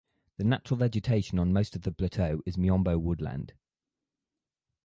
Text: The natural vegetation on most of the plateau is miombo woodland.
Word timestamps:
The 0.37 0.43
natural 0.45 0.79
vegetation 0.79 1.37
on 1.37 1.53
most 1.53 1.75
of 1.75 1.83
the 1.83 1.91
plateau 1.91 2.41
is 2.47 2.57
miombo 2.57 2.99
woodland. 2.99 3.53